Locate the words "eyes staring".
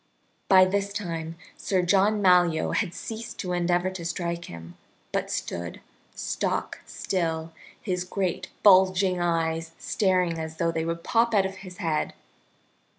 9.19-10.39